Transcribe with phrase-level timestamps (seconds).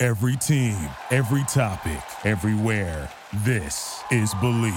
[0.00, 0.76] Every team,
[1.10, 3.10] every topic, everywhere.
[3.42, 4.72] This is Bleav.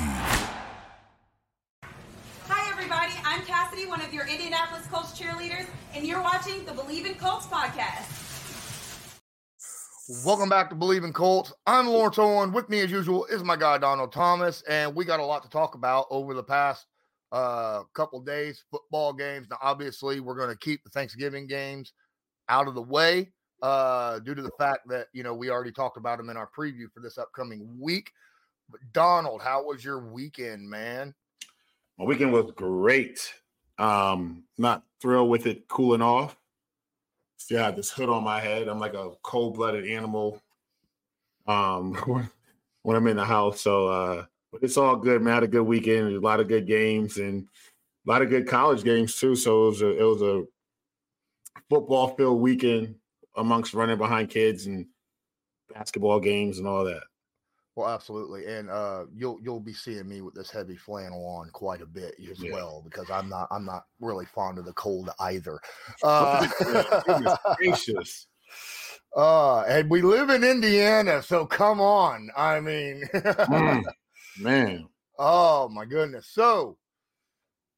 [2.47, 3.13] Hi, everybody.
[3.23, 7.45] I'm Cassidy, one of your Indianapolis Colts cheerleaders, and you're watching the Bleav in Colts
[7.45, 9.19] podcast.
[10.25, 11.53] Welcome back to Bleav in Colts.
[11.67, 12.51] I'm Lawrence Owen.
[12.51, 15.49] With me, as usual, is my guy Donald Thomas, and we got a lot to
[15.51, 16.87] talk about over the past
[17.31, 18.63] uh, couple days.
[18.71, 19.45] Football games.
[19.51, 21.93] Now, obviously, we're going to keep the Thanksgiving games
[22.49, 25.97] out of the way uh, due to the fact that you know we already talked
[25.97, 28.11] about them in our preview for this upcoming week.
[28.69, 31.13] But Donald, how was your weekend, man?
[31.97, 33.33] My weekend was great.
[33.77, 36.37] Um, not thrilled with it cooling off.
[37.37, 38.67] Still had this hood on my head.
[38.67, 40.41] I'm like a cold-blooded animal
[41.47, 41.93] um
[42.83, 43.61] when I'm in the house.
[43.61, 45.31] So uh but it's all good, man.
[45.31, 47.47] I had a good weekend, a lot of good games and
[48.05, 49.35] a lot of good college games too.
[49.35, 50.43] So it was a it was a
[51.69, 52.95] football filled weekend
[53.37, 54.85] amongst running behind kids and
[55.73, 57.03] basketball games and all that.
[57.75, 61.81] Well, absolutely, and uh, you'll you'll be seeing me with this heavy flannel on quite
[61.81, 62.51] a bit as Yeah.
[62.51, 65.57] well because I'm not I'm not really fond of the cold either.
[66.03, 66.45] Uh,
[67.57, 68.27] gracious.
[69.15, 72.29] uh, and we live in Indiana, so come on.
[72.35, 73.83] I mean, Mm,
[74.39, 74.89] man.
[75.17, 76.27] oh my goodness.
[76.29, 76.77] So,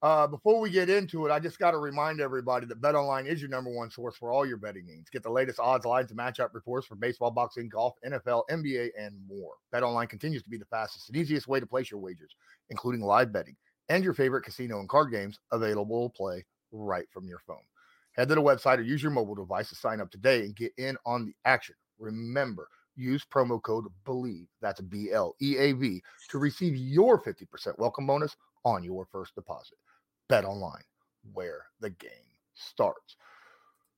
[0.03, 3.39] uh, before we get into it, I just got to remind everybody that BetOnline is
[3.39, 5.09] your number one source for all your betting needs.
[5.09, 9.15] Get the latest odds, lines, and matchup reports for baseball, boxing, golf, NFL, NBA, and
[9.25, 9.53] more.
[9.73, 12.35] BetOnline continues to be the fastest and easiest way to place your wagers,
[12.69, 13.55] including live betting
[13.87, 16.43] and your favorite casino and card games available to play
[16.73, 17.63] right from your phone.
[18.11, 20.73] Head to the website or use your mobile device to sign up today and get
[20.77, 21.75] in on the action.
[21.97, 27.79] Remember, use promo code BLEAV, that's B L E A V, to receive your 50%
[27.79, 29.77] welcome bonus on your first deposit.
[30.33, 30.81] Bet online,
[31.33, 32.09] where the game
[32.55, 33.17] starts.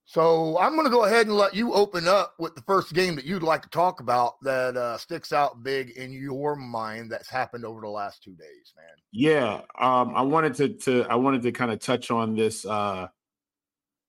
[0.04, 3.16] So I'm going to go ahead and let you open up with the first game
[3.16, 7.30] that you'd like to talk about that uh, sticks out big in your mind that's
[7.30, 8.96] happened over the last two days, man.
[9.14, 13.08] Yeah, um, I wanted to to I wanted to kind of touch on this uh,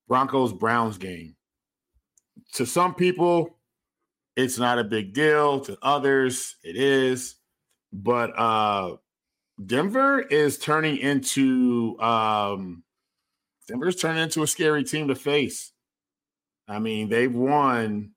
[0.09, 1.37] Broncos Browns game.
[2.55, 3.57] To some people,
[4.35, 5.61] it's not a big deal.
[5.61, 7.35] To others, it is.
[7.93, 8.97] But uh,
[9.63, 12.83] Denver is turning into um,
[13.67, 15.73] Denver's turning into a scary team to face.
[16.67, 18.11] I mean, they've won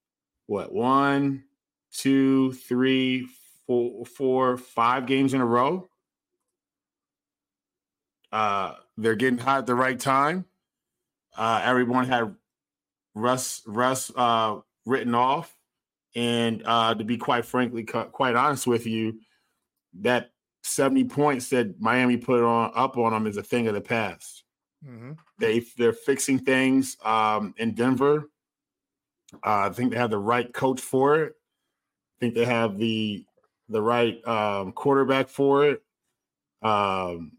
[0.46, 1.44] what one,
[1.92, 3.26] two, three,
[3.66, 5.88] four, four, five games in a row.
[8.32, 10.44] Uh, they're getting hot at the right time.
[11.36, 12.34] Uh, everyone had
[13.14, 15.56] Russ Russ uh, written off,
[16.14, 19.20] and uh, to be quite frankly, quite honest with you,
[20.00, 20.30] that
[20.62, 24.44] seventy points that Miami put on up on them is a thing of the past.
[24.87, 25.12] Mm-hmm.
[25.38, 28.31] They they're fixing things um, in Denver.
[29.34, 31.32] Uh, I think they have the right coach for it.
[31.32, 33.25] I think they have the
[33.69, 35.82] the right um, quarterback for it.
[36.62, 37.32] Um,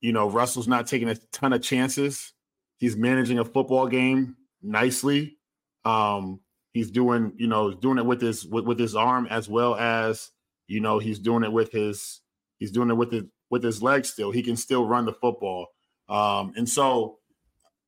[0.00, 2.32] you know, Russell's not taking a ton of chances.
[2.78, 5.38] He's managing a football game nicely.
[5.84, 6.40] Um,
[6.72, 10.30] he's doing, you know, doing it with his with, with his arm as well as,
[10.66, 12.20] you know, he's doing it with his
[12.58, 14.30] he's doing it with his with his legs still.
[14.30, 15.68] He can still run the football.
[16.08, 17.18] Um, and so,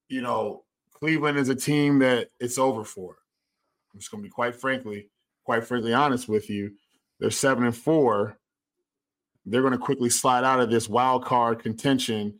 [0.08, 3.16] you know, Cleveland is a team that it's over for.
[3.92, 5.08] I'm just gonna be quite frankly,
[5.44, 6.72] quite frankly honest with you.
[7.18, 8.38] They're seven and four.
[9.46, 12.38] They're going to quickly slide out of this wild card contention,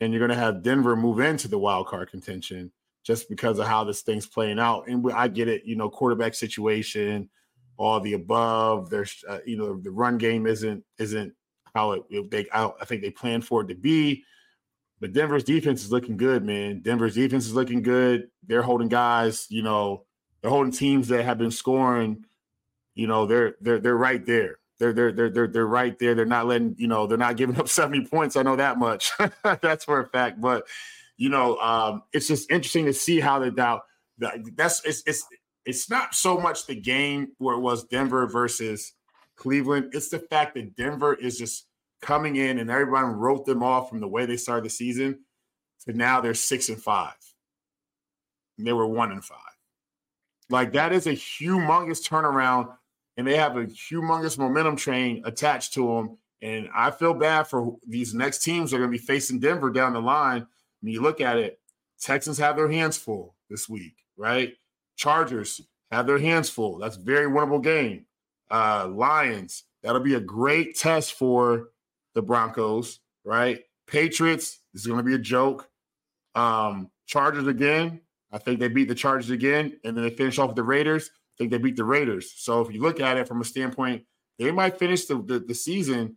[0.00, 2.72] and you're going to have Denver move into the wild card contention
[3.04, 4.88] just because of how this thing's playing out.
[4.88, 7.28] And I get it, you know, quarterback situation,
[7.76, 8.90] all the above.
[8.90, 11.32] There's, uh, you know, the run game isn't isn't
[11.74, 14.24] how it they I, I think they planned for it to be.
[15.00, 16.80] But Denver's defense is looking good, man.
[16.80, 18.28] Denver's defense is looking good.
[18.46, 20.04] They're holding guys, you know,
[20.40, 22.24] they're holding teams that have been scoring.
[22.94, 24.58] You know, they're they're they're right there.
[24.78, 26.14] They're they're they're they're they're right there.
[26.14, 28.36] They're not letting you know they're not giving up seventy points.
[28.36, 29.12] I know that much.
[29.62, 30.40] that's for a fact.
[30.40, 30.66] But
[31.16, 33.82] you know, um, it's just interesting to see how they doubt.
[34.18, 35.26] That's it's it's
[35.64, 38.92] it's not so much the game where it was Denver versus
[39.40, 39.92] Cleveland.
[39.94, 41.66] It's the fact that Denver is just
[42.02, 45.20] coming in and everyone wrote them off from the way they started the season
[45.86, 47.14] to now they're six and five.
[48.58, 49.38] And they were one and five.
[50.50, 52.74] Like that is a humongous turnaround,
[53.16, 56.18] and they have a humongous momentum train attached to them.
[56.42, 59.70] And I feel bad for these next teams that are going to be facing Denver
[59.70, 60.46] down the line.
[60.82, 61.60] When you look at it,
[61.98, 64.54] Texans have their hands full this week, right?
[64.96, 66.78] Chargers have their hands full.
[66.78, 68.06] That's a very winnable game.
[68.50, 71.68] Uh, Lions, that'll be a great test for
[72.14, 73.60] the Broncos, right?
[73.86, 75.68] Patriots, this is going to be a joke.
[76.34, 78.00] Um, Chargers again,
[78.32, 81.10] I think they beat the Chargers again, and then they finish off with the Raiders.
[81.12, 82.32] I think they beat the Raiders.
[82.36, 84.04] So if you look at it from a standpoint,
[84.38, 86.16] they might finish the, the, the season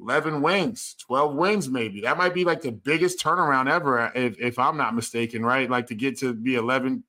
[0.00, 2.00] 11 wins, 12 wins, maybe.
[2.00, 5.70] That might be like the biggest turnaround ever, if, if I'm not mistaken, right?
[5.70, 7.04] Like to get to be 11,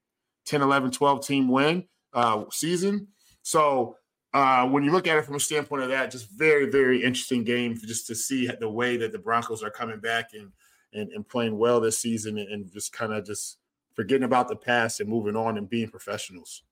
[0.45, 3.07] 10, 11, 12 team win uh, season.
[3.43, 3.97] So
[4.33, 7.43] uh, when you look at it from a standpoint of that, just very, very interesting
[7.43, 10.51] game just to see the way that the Broncos are coming back and
[10.93, 13.57] and, and playing well this season and, just kind of just
[13.95, 16.63] forgetting about the past and moving on and being professionals.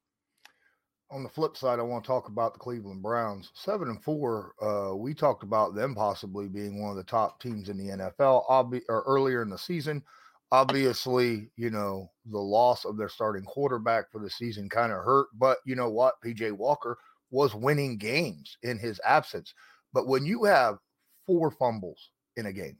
[1.09, 3.51] On the flip side, I want to talk about the Cleveland Browns.
[3.53, 4.53] Seven and four.
[4.61, 8.45] Uh, we talked about them possibly being one of the top teams in the NFL.
[8.87, 10.03] Or earlier in the season,
[10.51, 15.27] obviously, you know the loss of their starting quarterback for the season kind of hurt.
[15.33, 16.15] But you know what?
[16.23, 16.97] PJ Walker
[17.31, 19.53] was winning games in his absence.
[19.93, 20.77] But when you have
[21.25, 22.77] four fumbles in a game,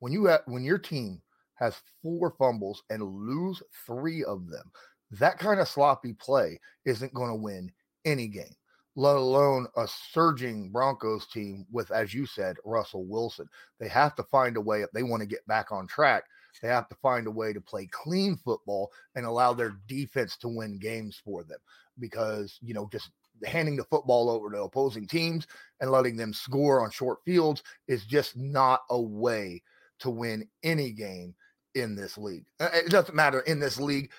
[0.00, 1.22] when you have when your team
[1.54, 4.70] has four fumbles and lose three of them,
[5.12, 7.70] that kind of sloppy play isn't going to win
[8.04, 8.54] any game,
[8.96, 13.48] let alone a surging Broncos team with, as you said, Russell Wilson.
[13.78, 16.24] They have to find a way if they want to get back on track.
[16.60, 20.48] They have to find a way to play clean football and allow their defense to
[20.48, 21.58] win games for them
[21.98, 23.10] because, you know, just
[23.44, 25.46] handing the football over to opposing teams
[25.80, 29.62] and letting them score on short fields is just not a way
[30.00, 31.34] to win any game
[31.74, 32.44] in this league.
[32.60, 34.10] Uh, it doesn't matter in this league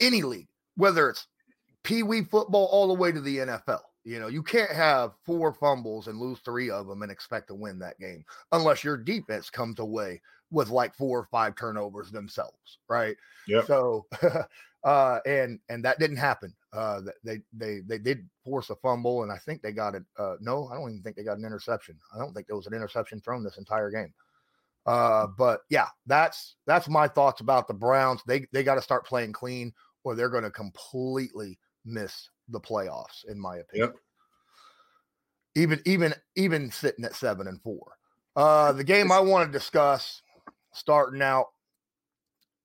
[0.00, 1.26] any league, whether it's
[1.82, 3.80] pee wee football all the way to the NFL.
[4.04, 7.54] You know, you can't have four fumbles and lose three of them and expect to
[7.54, 10.20] win that game unless your defense comes away
[10.50, 13.16] with like four or five turnovers themselves, right?
[13.48, 13.64] Yeah.
[13.64, 14.06] So,
[14.84, 16.54] uh, and and that didn't happen.
[16.72, 20.04] Uh, they they they did force a fumble, and I think they got it.
[20.18, 21.98] Uh, no, I don't even think they got an interception.
[22.14, 24.12] I don't think there was an interception thrown this entire game.
[24.86, 28.22] Uh, but yeah, that's that's my thoughts about the Browns.
[28.26, 29.72] They they got to start playing clean,
[30.04, 33.88] or they're going to completely miss the playoffs, in my opinion.
[33.88, 33.96] Yep.
[35.56, 37.92] Even even even sitting at seven and four.
[38.36, 40.20] Uh, the game I want to discuss,
[40.72, 41.46] starting out,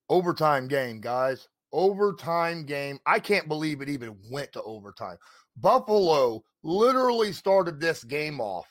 [0.10, 1.48] overtime game, guys.
[1.72, 2.98] Overtime game.
[3.06, 5.18] I can't believe it even went to overtime.
[5.58, 8.66] Buffalo literally started this game off,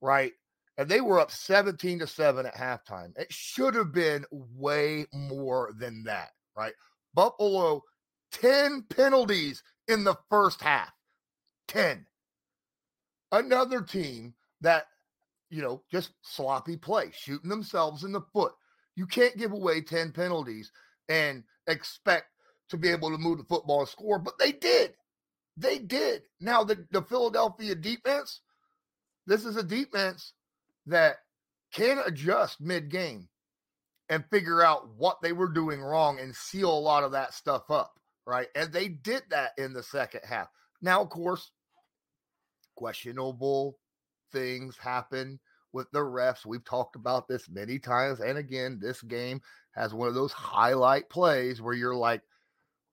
[0.00, 0.32] right?
[0.78, 3.10] and they were up 17 to 7 at halftime.
[3.18, 6.72] It should have been way more than that, right?
[7.14, 7.82] Buffalo
[8.32, 10.92] 10 penalties in the first half.
[11.68, 12.06] 10.
[13.32, 14.84] Another team that,
[15.50, 18.52] you know, just sloppy play, shooting themselves in the foot.
[18.96, 20.72] You can't give away 10 penalties
[21.08, 22.26] and expect
[22.70, 24.94] to be able to move the football and score, but they did.
[25.56, 26.22] They did.
[26.40, 28.40] Now, the, the Philadelphia defense,
[29.26, 30.32] this is a defense
[30.86, 31.16] that
[31.72, 33.28] can adjust mid game
[34.08, 37.70] and figure out what they were doing wrong and seal a lot of that stuff
[37.70, 37.97] up,
[38.28, 38.48] right?
[38.54, 40.48] And they did that in the second half.
[40.82, 41.50] Now, of course,
[42.76, 43.78] questionable
[44.32, 45.40] things happen
[45.72, 46.44] with the refs.
[46.44, 48.20] We've talked about this many times.
[48.20, 49.40] And again, this game
[49.74, 52.20] has one of those highlight plays where you're like,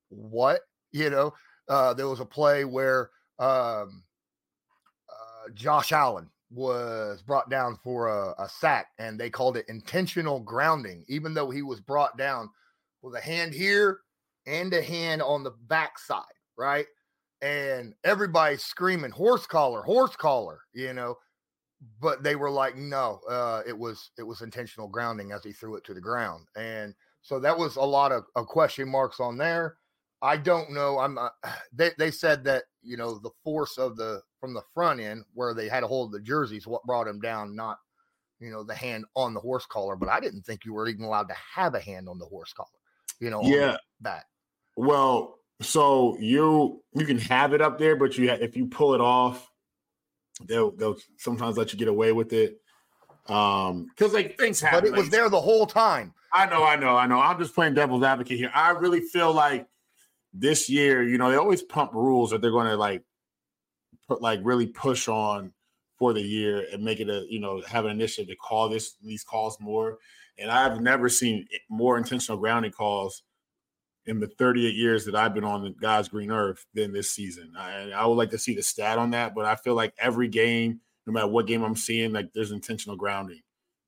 [0.07, 0.61] what?
[0.93, 1.33] You know,
[1.67, 4.03] uh, there was a play where um,
[5.09, 10.39] uh, Josh Allen was brought down for a, a, sack and they called it intentional
[10.39, 12.49] grounding, even though he was brought down
[13.01, 13.99] with a hand here
[14.47, 16.23] and a hand on the backside,
[16.57, 16.85] right?
[17.41, 21.17] And everybody's screaming horse collar, horse collar, you know.
[21.99, 25.75] But they were like, no, uh, it was it was intentional grounding as he threw
[25.75, 26.47] it to the ground.
[26.55, 29.77] And so that was a lot of, of question marks on there.
[30.21, 30.99] I don't know.
[30.99, 31.17] I'm.
[31.17, 31.29] Uh,
[31.73, 35.53] they they said that you know the force of the from the front end where
[35.53, 37.77] they had a hold of the jerseys what brought him down, not
[38.39, 39.95] you know the hand on the horse collar.
[39.95, 42.53] But I didn't think you were even allowed to have a hand on the horse
[42.53, 42.67] collar.
[43.19, 44.25] You know, yeah, that.
[44.75, 49.01] Well, so you you can have it up there, but you if you pull it
[49.01, 49.49] off,
[50.43, 52.59] they'll they'll sometimes let you get away with it.
[53.27, 54.81] Um, because like things happen.
[54.81, 56.13] But it was there the whole time.
[56.33, 57.19] I know, I know, I know.
[57.19, 58.51] I'm just playing devil's advocate here.
[58.53, 59.67] I really feel like
[60.33, 63.03] this year, you know, they always pump rules that they're going to like
[64.07, 65.53] put like really push on
[65.97, 68.95] for the year and make it a you know have an initiative to call this
[69.01, 69.97] these calls more.
[70.37, 73.23] And I've never seen more intentional grounding calls
[74.07, 77.53] in the 38 years that I've been on God's green earth than this season.
[77.57, 80.27] I, I would like to see the stat on that, but I feel like every
[80.27, 83.41] game, no matter what game I'm seeing, like there's intentional grounding.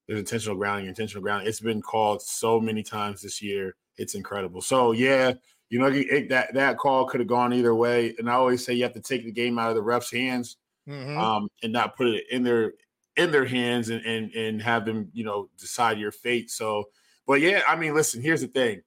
[0.07, 1.47] There's intentional grounding, intentional grounding.
[1.47, 3.75] It's been called so many times this year.
[3.97, 4.61] It's incredible.
[4.61, 5.33] So yeah,
[5.69, 8.15] you know it, that that call could have gone either way.
[8.17, 10.57] And I always say you have to take the game out of the refs' hands
[10.87, 11.17] mm-hmm.
[11.17, 12.73] um, and not put it in their
[13.17, 16.49] in their hands and, and and have them you know decide your fate.
[16.49, 16.85] So,
[17.25, 18.21] but yeah, I mean, listen.
[18.21, 18.81] Here's the thing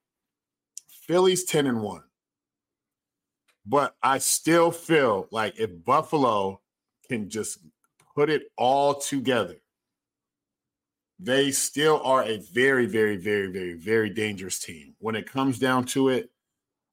[1.11, 2.03] Philly's 10 and 1.
[3.67, 6.61] But I still feel like if Buffalo
[7.09, 7.59] can just
[8.15, 9.57] put it all together,
[11.19, 14.95] they still are a very, very, very, very, very dangerous team.
[15.01, 16.31] When it comes down to it,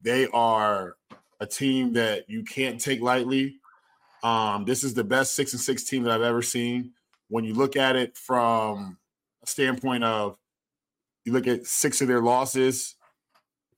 [0.01, 0.95] they are
[1.39, 3.59] a team that you can't take lightly.
[4.23, 6.93] Um, this is the best six and six team that I've ever seen.
[7.29, 8.97] When you look at it from
[9.43, 10.39] a standpoint of
[11.23, 12.95] you look at six of their losses,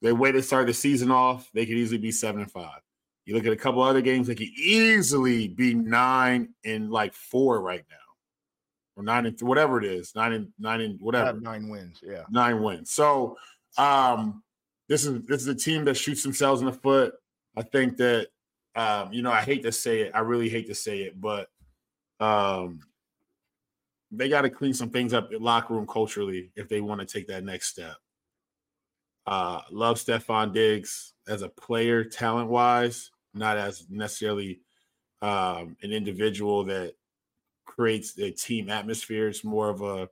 [0.01, 2.79] the way they started the season off, they could easily be seven and five.
[3.25, 7.61] You look at a couple other games, they could easily be nine and like four
[7.61, 7.95] right now,
[8.95, 11.39] or nine and th- whatever it is, nine and nine and whatever.
[11.39, 12.91] nine wins, yeah, nine wins.
[12.91, 13.37] So,
[13.77, 14.41] um,
[14.87, 17.13] this is this is a team that shoots themselves in the foot.
[17.55, 18.29] I think that,
[18.75, 21.49] um, you know, I hate to say it, I really hate to say it, but
[22.19, 22.79] um,
[24.11, 27.05] they got to clean some things up in locker room culturally if they want to
[27.05, 27.95] take that next step.
[29.25, 34.61] Uh, love Stefon Diggs as a player, talent wise, not as necessarily
[35.21, 36.95] um, an individual that
[37.65, 39.27] creates a team atmosphere.
[39.27, 40.09] It's more of a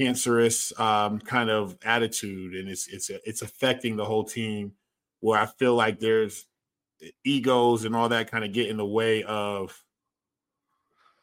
[0.00, 4.72] cancerous um, kind of attitude, and it's it's it's affecting the whole team.
[5.20, 6.46] Where I feel like there's
[7.24, 9.82] egos and all that kind of get in the way of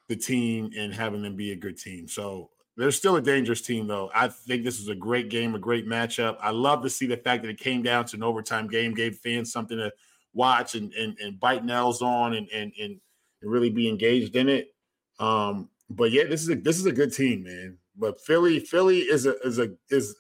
[0.08, 2.08] the team and having them be a good team.
[2.08, 4.10] So they're still a dangerous team, though.
[4.14, 6.38] I think this was a great game, a great matchup.
[6.42, 9.18] I love to see the fact that it came down to an overtime game, gave
[9.18, 9.92] fans something to
[10.34, 13.00] watch and and, and bite nails on and, and and
[13.44, 14.74] really be engaged in it.
[15.20, 17.78] Um, but yeah, this is a this is a good team, man.
[17.96, 20.16] But Philly, Philly is a is a is,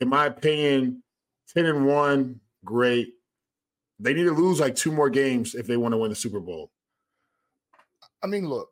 [0.00, 1.02] in my opinion,
[1.52, 3.08] ten and one, great.
[3.98, 6.40] They need to lose like two more games if they want to win the Super
[6.40, 6.70] Bowl.
[8.22, 8.70] I mean, look,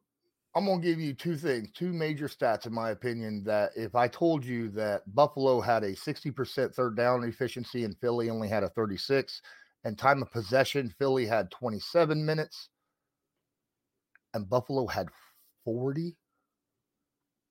[0.54, 3.44] I'm going to give you two things, two major stats, in my opinion.
[3.44, 8.30] That if I told you that Buffalo had a 60% third down efficiency and Philly
[8.30, 9.40] only had a 36,
[9.84, 12.68] and time of possession, Philly had 27 minutes
[14.34, 15.08] and Buffalo had
[15.64, 16.16] 40,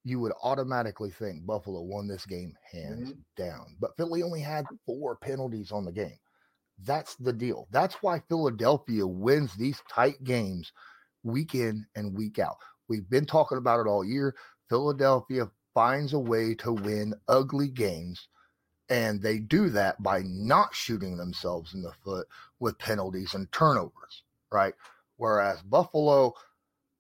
[0.04, 3.44] you would automatically think Buffalo won this game hands mm-hmm.
[3.44, 3.76] down.
[3.80, 6.18] But Philly only had four penalties on the game.
[6.86, 7.68] That's the deal.
[7.72, 10.72] That's why Philadelphia wins these tight games
[11.24, 12.58] week in and week out.
[12.90, 14.36] We've been talking about it all year.
[14.68, 18.28] Philadelphia finds a way to win ugly games,
[18.90, 22.28] and they do that by not shooting themselves in the foot
[22.60, 24.74] with penalties and turnovers, right?
[25.18, 26.34] Whereas Buffalo,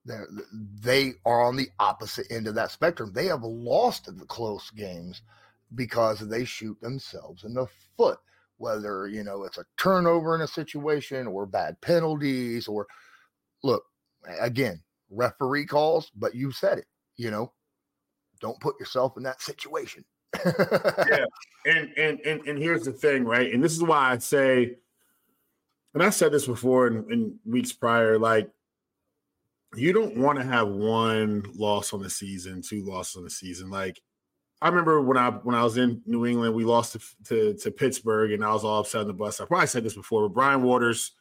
[0.06, 3.12] they are on the opposite end of that spectrum.
[3.14, 5.24] They have lost the close games
[5.76, 7.68] because they shoot themselves in the
[7.98, 8.20] foot,
[8.58, 12.88] whether you know it's a turnover in a situation or bad penalties or
[13.64, 13.84] look
[14.40, 16.86] again referee calls, but you said it,
[17.18, 17.52] you know,
[18.40, 20.04] don't put yourself in that situation.
[20.46, 21.26] yeah.
[21.66, 23.54] And, and and and here's the thing, right?
[23.54, 24.78] And this is why I say,
[25.94, 28.50] and I said this before in, in weeks prior, like
[29.76, 33.70] you don't want to have one loss on the season, two losses on the season.
[33.70, 34.02] Like
[34.62, 37.72] I remember when I when I was in New England, we lost to, to, to
[37.72, 39.40] Pittsburgh, and I was all upset on the bus.
[39.40, 41.12] I probably said this before, but Brian Waters,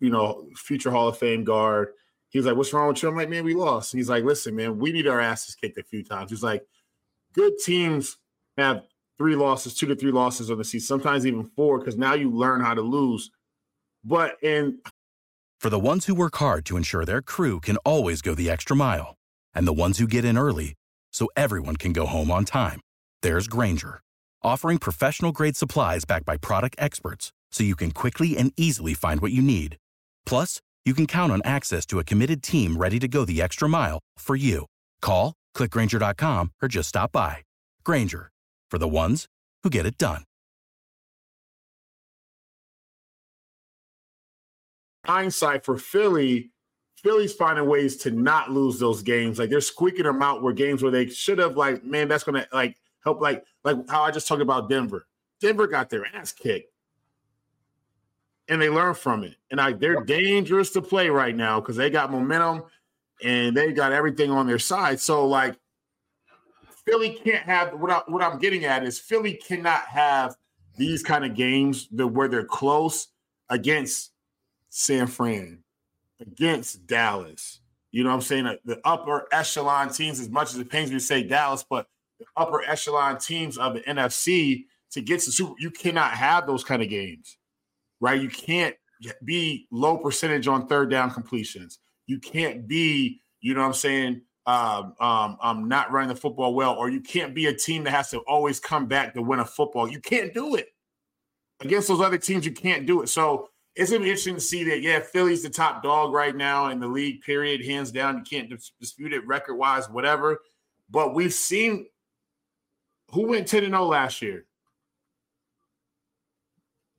[0.00, 1.88] you know, future Hall of Fame guard,
[2.32, 3.08] he was like, What's wrong with you?
[3.08, 3.92] I'm like, Man, we lost.
[3.92, 6.30] He's like, Listen, man, we need our asses kicked a few times.
[6.30, 6.66] He's like,
[7.34, 8.16] Good teams
[8.56, 8.82] have
[9.18, 12.30] three losses, two to three losses on the season, sometimes even four, because now you
[12.30, 13.30] learn how to lose.
[14.02, 14.80] But in
[15.60, 18.74] for the ones who work hard to ensure their crew can always go the extra
[18.74, 19.14] mile,
[19.54, 20.74] and the ones who get in early
[21.12, 22.80] so everyone can go home on time,
[23.22, 24.00] there's Grainger,
[24.42, 29.20] offering professional grade supplies backed by product experts so you can quickly and easily find
[29.20, 29.76] what you need.
[30.26, 33.68] Plus, you can count on access to a committed team ready to go the extra
[33.68, 34.66] mile for you.
[35.00, 37.38] Call, clickgrainger.com, or just stop by.
[37.84, 38.30] Grainger,
[38.70, 39.26] for the ones
[39.62, 40.24] who get it done.
[45.04, 46.52] Hindsight for Philly,
[46.96, 49.38] Philly's finding ways to not lose those games.
[49.38, 52.46] Like they're squeaking them out where games where they should have, like, man, that's gonna
[52.52, 55.06] like help, like, like how I just talked about Denver.
[55.40, 56.71] Denver got their ass kicked
[58.52, 59.36] and they learn from it.
[59.50, 62.64] And I, they're dangerous to play right now because they got momentum
[63.24, 65.00] and they got everything on their side.
[65.00, 65.56] So like
[66.84, 70.36] Philly can't have what I, what I'm getting at is Philly cannot have
[70.76, 73.08] these kind of games the, where they're close
[73.48, 74.12] against
[74.68, 75.64] San Fran,
[76.20, 77.60] against Dallas.
[77.90, 78.58] You know what I'm saying?
[78.66, 81.86] The upper echelon teams, as much as it pains me to say Dallas, but
[82.18, 86.64] the upper echelon teams of the NFC to get to Super, you cannot have those
[86.64, 87.38] kind of games,
[88.02, 88.20] right?
[88.20, 88.74] You can't
[89.24, 91.78] be low percentage on third down completions.
[92.06, 96.52] You can't be, you know what I'm saying, um, um, um, not running the football
[96.52, 99.38] well, or you can't be a team that has to always come back to win
[99.38, 99.88] a football.
[99.88, 100.66] You can't do it
[101.60, 102.44] against those other teams.
[102.44, 103.08] You can't do it.
[103.08, 104.82] So it's gonna be interesting to see that.
[104.82, 107.22] Yeah, Philly's the top dog right now in the league.
[107.22, 108.18] Period, hands down.
[108.18, 110.40] You can't dispute it record wise, whatever.
[110.90, 111.86] But we've seen
[113.10, 114.44] who went ten and zero oh last year.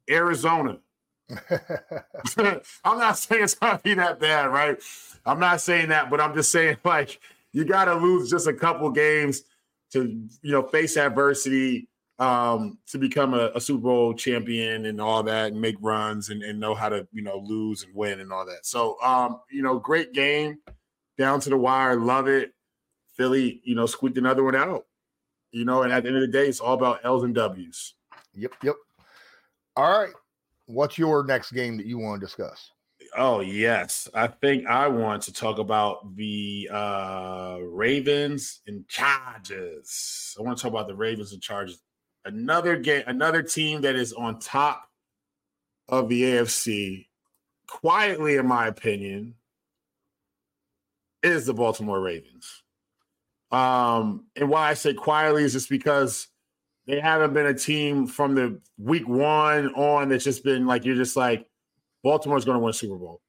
[0.09, 0.79] Arizona.
[2.83, 4.77] I'm not saying it's gonna be that bad, right?
[5.25, 7.19] I'm not saying that, but I'm just saying like
[7.51, 9.43] you got to lose just a couple games
[9.91, 11.87] to you know face adversity
[12.19, 16.43] um, to become a, a, Super Bowl champion and all that, and make runs and,
[16.43, 18.65] and, know how to you know lose and win and all that.
[18.65, 20.59] So um, you know, great game
[21.17, 21.95] down to the wire.
[21.99, 22.53] Love it.
[23.15, 24.85] Philly, you know, squeaked another one out.
[25.51, 27.93] You know, and at the end of the day, it's all about L's and W's.
[28.33, 28.75] Yep, yep.
[29.75, 30.13] All right.
[30.65, 32.71] What's your next game that you want to discuss?
[33.15, 40.35] Oh yes, I think I want to talk about the uh Ravens and Chargers.
[40.39, 41.81] I want to talk about the Ravens and Chargers.
[42.25, 44.89] Another game, another team that is on top
[45.89, 47.07] of the AFC,
[47.67, 49.35] quietly, in my opinion,
[51.21, 52.63] is the Baltimore Ravens.
[53.51, 56.27] Um, and why I say quietly is just because
[56.85, 60.95] they haven't been a team from the week one on that's just been like you're
[60.95, 61.47] just like
[62.03, 63.21] Baltimore's going to win Super Bowl.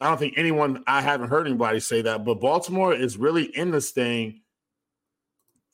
[0.00, 3.70] I don't think anyone, I haven't heard anybody say that, but Baltimore is really in
[3.70, 4.40] this thing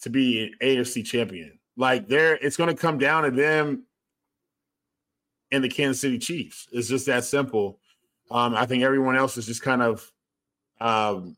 [0.02, 1.58] to be an AFC champion.
[1.76, 3.84] Like there, it's going to come down to them
[5.50, 6.68] and the Kansas City Chiefs.
[6.72, 7.80] It's just that simple.
[8.30, 10.10] Um, I think everyone else is just kind of,
[10.80, 11.36] um,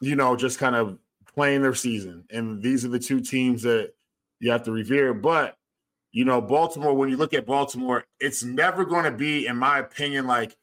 [0.00, 0.98] you know, just kind of
[1.34, 2.24] playing their season.
[2.30, 3.92] And these are the two teams that
[4.42, 5.14] you have to revere.
[5.14, 5.56] But
[6.10, 9.78] you know, Baltimore, when you look at Baltimore, it's never going to be, in my
[9.78, 10.54] opinion, like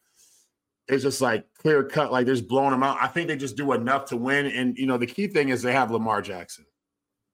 [0.87, 2.97] it's just like clear cut, like there's blowing them out.
[3.01, 4.45] I think they just do enough to win.
[4.47, 6.65] And you know, the key thing is they have Lamar Jackson.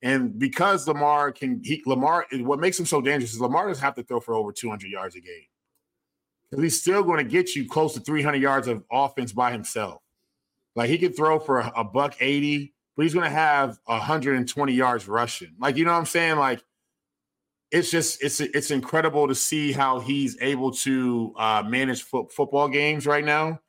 [0.01, 3.95] And because Lamar can, he, Lamar, what makes him so dangerous is Lamar doesn't have
[3.95, 5.47] to throw for over 200 yards a game.
[6.49, 10.01] Because he's still going to get you close to 300 yards of offense by himself.
[10.75, 14.73] Like he could throw for a, a buck 80, but he's going to have 120
[14.73, 15.53] yards rushing.
[15.59, 16.37] Like, you know what I'm saying?
[16.37, 16.63] Like,
[17.71, 22.69] it's just it's it's incredible to see how he's able to uh, manage fo- football
[22.69, 23.59] games right now.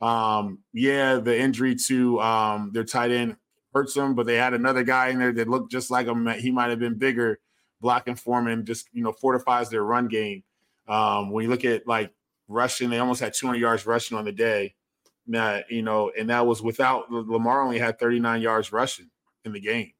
[0.00, 3.36] Um, yeah, the injury to um, their tight end
[3.74, 6.26] hurts them, but they had another guy in there that looked just like him.
[6.38, 7.40] He might have been bigger,
[7.80, 10.44] blocking for him, and just you know fortifies their run game.
[10.86, 12.12] Um, when you look at like
[12.46, 14.75] rushing, they almost had 200 yards rushing on the day.
[15.28, 19.10] That you know, and that was without Lamar only had 39 yards rushing
[19.44, 19.92] in the game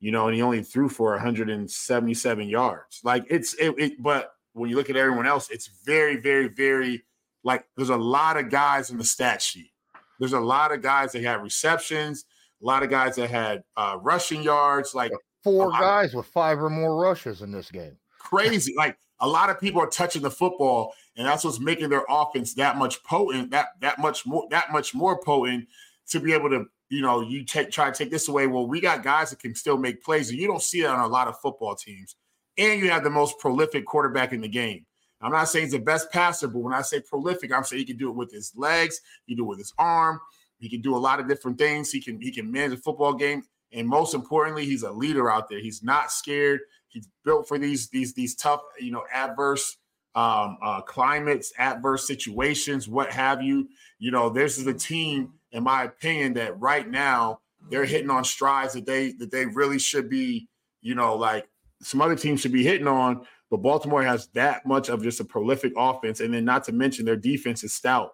[0.00, 3.00] you know, and he only threw for 177 yards.
[3.02, 7.04] Like it's it, it, but when you look at everyone else, it's very, very, very
[7.44, 9.72] like there's a lot of guys in the stat sheet.
[10.18, 12.24] There's a lot of guys that had receptions,
[12.62, 14.94] a lot of guys that had uh, rushing yards.
[14.94, 17.96] Like four guys with five or more rushes in this game.
[18.18, 18.74] Crazy.
[18.76, 22.54] like a lot of people are touching the football, and that's what's making their offense
[22.54, 25.66] that much potent, that that much more, that much more potent
[26.08, 28.46] to be able to you know, you take try to take this away.
[28.46, 31.00] Well, we got guys that can still make plays, and you don't see that on
[31.00, 32.16] a lot of football teams.
[32.56, 34.84] And you have the most prolific quarterback in the game.
[35.20, 37.86] I'm not saying he's the best passer, but when I say prolific, I'm saying he
[37.86, 40.20] can do it with his legs, he can do it with his arm,
[40.58, 41.90] he can do a lot of different things.
[41.90, 45.48] He can he can manage a football game, and most importantly, he's a leader out
[45.48, 45.60] there.
[45.60, 46.60] He's not scared.
[46.88, 49.76] He's built for these these these tough, you know, adverse
[50.14, 53.68] um, uh, climates, adverse situations, what have you.
[53.98, 58.24] You know, this is a team in my opinion, that right now they're hitting on
[58.24, 60.48] strides that they that they really should be,
[60.80, 61.48] you know, like
[61.82, 63.26] some other teams should be hitting on.
[63.50, 67.04] But Baltimore has that much of just a prolific offense, and then not to mention
[67.04, 68.12] their defense is stout.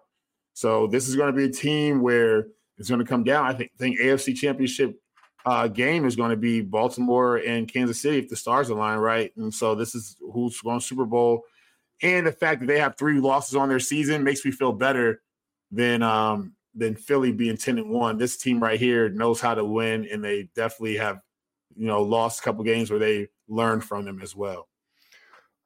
[0.53, 3.45] So this is going to be a team where it's going to come down.
[3.45, 5.01] I think think AFC Championship
[5.45, 9.31] uh, game is going to be Baltimore and Kansas City if the stars align right.
[9.37, 11.43] And so this is who's going to Super Bowl.
[12.01, 15.21] And the fact that they have three losses on their season makes me feel better
[15.71, 18.17] than um, than Philly being 10 and 1.
[18.17, 21.21] This team right here knows how to win, and they definitely have,
[21.75, 24.67] you know, lost a couple games where they learned from them as well.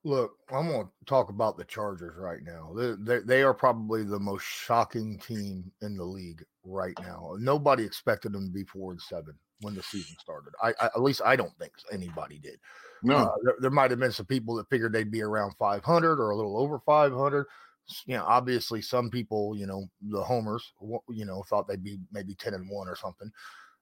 [0.03, 2.73] Look, I'm going to talk about the Chargers right now.
[2.75, 7.35] They, they, they are probably the most shocking team in the league right now.
[7.37, 9.33] Nobody expected them to be four and seven.
[9.61, 10.53] When the season started.
[10.61, 12.59] I, I at least I don't think anybody did.
[13.03, 16.19] No, Uh, there, there might have been some people that figured they'd be around 500
[16.19, 17.45] or a little over 500.
[17.89, 20.73] S- You know, obviously, some people, you know, the homers,
[21.09, 23.31] you know, thought they'd be maybe 10 and one or something.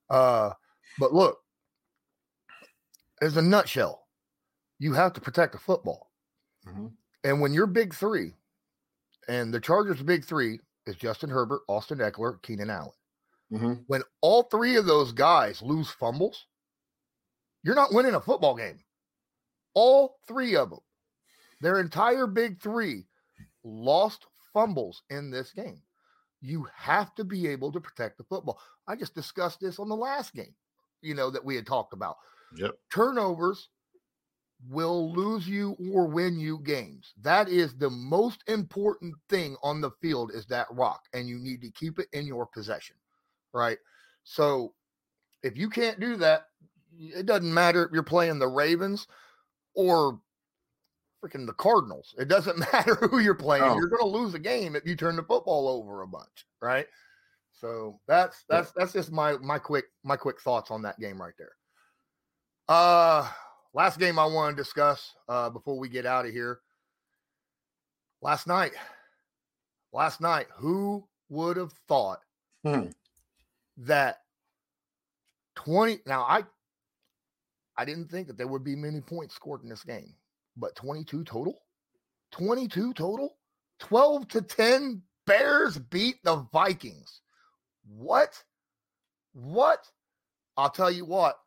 [0.10, 0.52] Uh,
[1.00, 1.44] but look,
[3.22, 4.08] as a nutshell,
[4.80, 6.12] you have to protect the football.
[6.66, 6.92] Mhm.
[7.24, 8.34] And when you're big three,
[9.28, 12.92] and the Chargers' big three is Justin Herbert, Austin Ekeler, Keenan Allen.
[13.52, 13.88] Mhm.
[13.88, 16.48] When all three of those guys lose fumbles,
[17.64, 18.80] you're not winning a football game.
[19.74, 20.80] All three of them,
[21.62, 23.08] their entire big three,
[23.64, 25.84] lost fumbles in this game.
[26.42, 28.62] You have to be able to protect the football.
[28.88, 30.56] I just discussed this on the last game,
[31.02, 32.18] you know, that we had talked about
[32.58, 32.78] Yep.
[32.92, 33.70] turnovers
[34.70, 37.14] will lose you or win you games.
[37.22, 41.62] That is the most important thing on the field is that rock and you need
[41.62, 42.96] to keep it in your possession.
[43.58, 43.80] Right?
[44.24, 44.74] So
[45.42, 46.44] if you can't do that,
[47.00, 49.08] it doesn't matter if you're playing the Ravens
[49.74, 50.20] or
[51.24, 52.14] freaking the Cardinals.
[52.20, 53.66] It doesn't matter who you're playing.
[53.66, 53.76] No.
[53.76, 56.86] You're going to lose a game if you turn the football over a bunch, right?
[57.52, 61.34] So that's that's that's just my my quick my quick thoughts on that game right
[61.40, 61.54] there.
[62.70, 63.28] Uh
[63.74, 66.60] last game I want to discuss uh before we get out of here.
[68.22, 68.74] Last night.
[69.92, 72.20] Last night, who would have thought
[72.64, 72.90] Hmm.
[73.78, 74.18] That
[75.56, 76.44] 20 now I
[77.78, 80.14] I didn't think that there would be many points scored in this game,
[80.56, 81.62] but 22 total?
[82.32, 83.38] 22 total?
[83.80, 87.22] 12 to 10 Bears beat the Vikings.
[87.86, 88.42] What?
[89.34, 89.86] What?
[90.56, 91.38] I'll tell you what.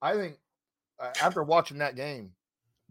[0.00, 0.36] I think
[1.00, 2.30] uh, after watching that game,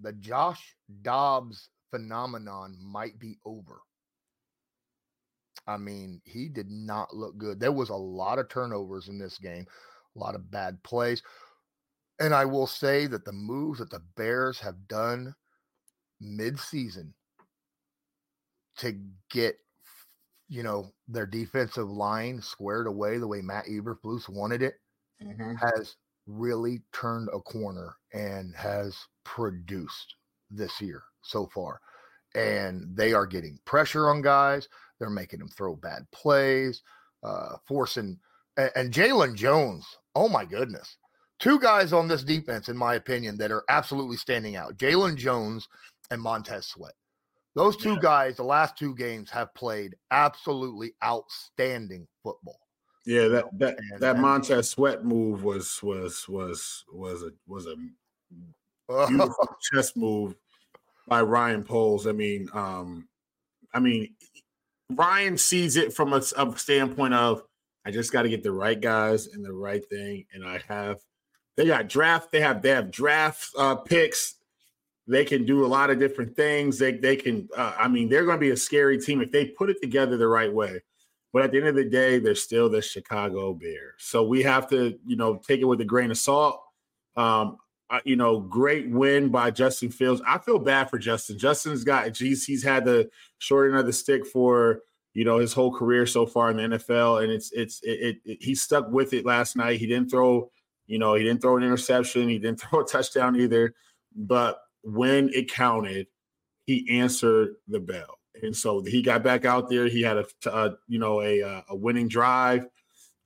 [0.02, 3.82] the Josh Dobbs phenomenon might be over.
[5.68, 7.60] I mean, he did not look good.
[7.60, 9.66] There was a lot of turnovers in this game,
[10.16, 11.24] a lot of bad plays.
[12.20, 15.36] And I will say that the moves that the Bears have done
[16.20, 17.16] mid-season
[18.78, 19.00] to
[19.30, 19.58] get
[20.50, 24.76] you know their defensive line squared away the way Matt Eberflus wanted it
[25.20, 25.64] Mhm.
[25.64, 25.98] has
[26.28, 30.16] really turned a corner and has produced
[30.50, 31.82] this year so far.
[32.36, 34.68] And they are getting pressure on guys.
[35.00, 36.82] They're making them throw bad plays,
[37.24, 38.20] uh, forcing.
[38.58, 40.98] And, and Jalen Jones, oh my goodness.
[41.40, 45.68] Two guys on this defense, in my opinion, that are absolutely standing out Jalen Jones
[46.12, 46.94] and Montez Sweat.
[47.56, 48.00] Those two Yeah.
[48.02, 52.60] guys, the last two games, have played absolutely outstanding football.
[53.06, 57.76] Yeah, that that And- that Montez Sweat move was was was was a was a
[59.08, 60.36] beautiful chess move
[61.14, 62.08] by Ryan Poles.
[62.08, 63.08] I mean, um,
[63.72, 64.16] I mean,
[64.90, 67.44] Ryan sees it from a standpoint of
[67.86, 71.02] I just got to get the right guys and the right thing, and I have.
[71.56, 72.32] They got draft.
[72.32, 74.38] They have they have draft uh, picks.
[75.08, 76.80] They can do a lot of different things.
[76.80, 77.48] They they can.
[77.56, 80.18] Uh, I mean, they're going to be a scary team if they put it together
[80.18, 80.82] the right way.
[81.32, 84.00] But at the end of the day, they're still the Chicago Bears.
[84.00, 86.60] So we have to, you know, take it with a grain of salt.
[87.16, 87.58] Um,
[87.94, 90.20] uh, you know, great win by Justin Fields.
[90.28, 91.38] I feel bad for Justin.
[91.38, 94.80] Justin's got, geez, he's had the short end of the stick for
[95.14, 98.16] you know his whole career so far in the NFL, and it's it's it, it,
[98.26, 99.80] it he stuck with it last night.
[99.80, 100.50] He didn't throw,
[100.88, 102.30] you know, he didn't throw an interception.
[102.30, 103.76] He didn't throw a touchdown either.
[104.16, 106.08] But when it counted,
[106.66, 109.88] he answered the bell, and so he got back out there.
[109.88, 112.66] He had a uh, you know a uh, a winning drive,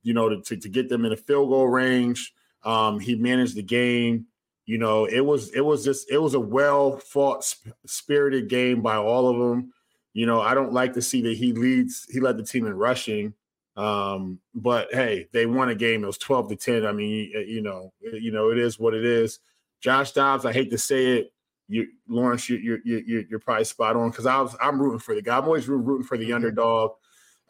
[0.03, 2.33] you know, to, to to get them in a field goal range.
[2.65, 4.25] Um, he managed the game
[4.67, 8.81] you know it was it was just it was a well fought sp- spirited game
[8.81, 9.73] by all of them
[10.13, 12.73] you know i don't like to see that he leads he led the team in
[12.73, 13.33] rushing
[13.77, 16.03] um but hey they won a game.
[16.03, 18.93] It was 12 to 10 i mean you, you know you know it is what
[18.93, 19.39] it is.
[19.81, 21.33] Josh dobbs i hate to say it
[21.69, 25.15] you lawrence you you you you're probably spot on because i was i'm rooting for
[25.15, 25.37] the guy.
[25.37, 26.91] I'm always rooting for the underdog.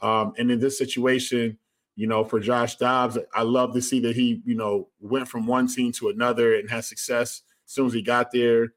[0.02, 1.58] Um and in this situation
[1.98, 5.48] you know, for Josh Dobbs, I love to see that he, you know, went from
[5.48, 8.74] one team to another and had success as soon as he got there.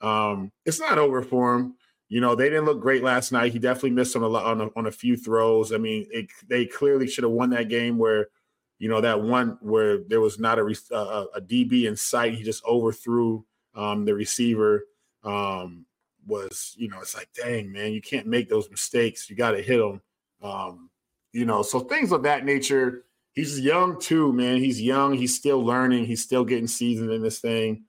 [0.00, 1.74] Um, it's not over for him.
[2.08, 3.52] You know, they didn't look great last night.
[3.52, 5.70] He definitely missed on a lot on a, on a few throws.
[5.70, 8.28] I mean, it, they clearly should have won that game where,
[8.78, 12.34] you know, that one where there was not a, a, a DB in sight.
[12.34, 14.86] He just overthrew um, the receiver.
[15.24, 15.84] Um,
[16.26, 19.28] was you know, it's like, dang man, you can't make those mistakes.
[19.28, 20.00] You got to hit them.
[20.42, 20.88] Um,
[21.32, 23.04] you know, so things of that nature.
[23.32, 24.58] He's young too, man.
[24.58, 25.14] He's young.
[25.14, 26.04] He's still learning.
[26.04, 27.84] He's still getting seasoned in this thing.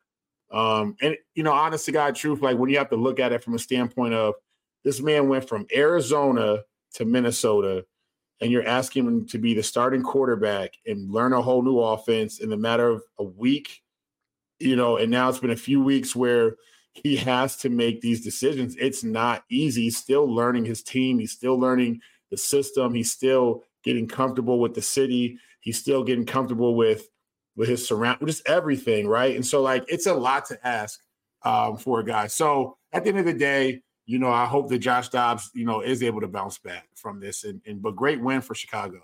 [0.51, 3.33] Um, and you know, honest to God, truth, like when you have to look at
[3.33, 4.35] it from a standpoint of
[4.83, 6.59] this man went from Arizona
[6.93, 7.85] to Minnesota,
[8.39, 12.39] and you're asking him to be the starting quarterback and learn a whole new offense
[12.39, 13.81] in the matter of a week,
[14.59, 16.55] you know, and now it's been a few weeks where
[16.93, 18.75] he has to make these decisions.
[18.77, 19.83] It's not easy.
[19.83, 21.17] He's still learning his team.
[21.19, 22.01] He's still learning
[22.33, 22.95] the system.
[22.95, 25.37] He's still getting comfortable with the city.
[25.59, 27.07] He's still getting comfortable with
[27.55, 29.35] with his surround, just everything, right?
[29.35, 30.99] And so, like, it's a lot to ask
[31.43, 32.25] um, for a guy.
[32.25, 35.63] So, at the end of the day, you know, I hope that Josh Dobbs, you
[35.63, 37.43] know, is able to bounce back from this.
[37.43, 38.99] And, and but great win for Chicago.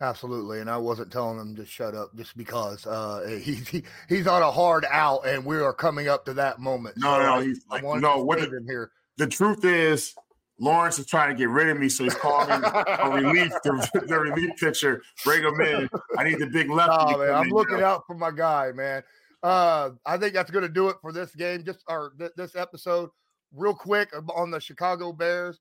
[0.00, 4.26] Absolutely, and I wasn't telling him to shut up just because uh, he's he, he's
[4.26, 6.96] on a hard out, and we are coming up to that moment.
[6.98, 8.24] No, so no, he's like, no.
[8.24, 8.90] What the, here?
[9.18, 10.14] The truth is,
[10.60, 14.20] Lawrence is trying to get rid of me, so he's calling a relief, the, the,
[14.20, 15.02] relief pitcher.
[15.24, 15.88] Bring him in.
[16.18, 16.90] I need the big left.
[16.92, 19.02] Oh, man, I'm looking out for my guy, man.
[19.42, 22.54] Uh, I think that's going to do it for this game, just or th- this
[22.54, 23.08] episode.
[23.54, 25.58] Real quick on the Chicago Bears,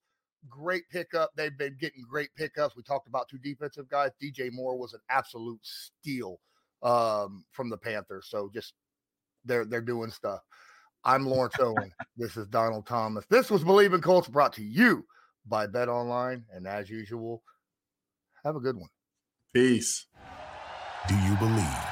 [0.50, 1.32] great pickup.
[1.36, 2.76] They've been getting great pickups.
[2.76, 4.12] We talked about two defensive guys.
[4.22, 6.40] DJ Moore was an absolute steal
[6.84, 8.28] um, from the Panthers.
[8.30, 8.74] So just
[9.46, 10.42] they're they're doing stuff.
[11.06, 11.94] I'm Lawrence Owen.
[12.18, 13.26] This is Donald Thomas.
[13.30, 15.06] This was Bleav in Colts brought to you
[15.46, 16.44] by Bet Online.
[16.54, 17.42] And as usual,
[18.44, 18.90] have a good one.
[19.54, 20.08] Peace.
[21.08, 21.86] Do you believe?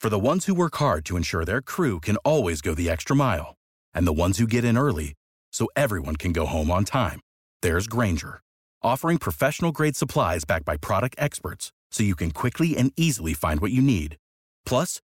[0.00, 3.14] For the ones who work hard to ensure their crew can always go the extra
[3.14, 3.54] mile,
[3.94, 5.14] and the ones who get in early
[5.52, 7.20] so everyone can go home on time,
[7.62, 8.40] there's Grainger,
[8.82, 13.60] offering professional grade supplies backed by product experts so you can quickly and easily find
[13.60, 14.16] what you need.
[14.66, 15.00] Plus,